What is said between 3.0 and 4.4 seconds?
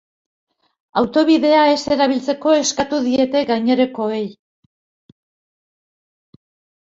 diete gainerakoei.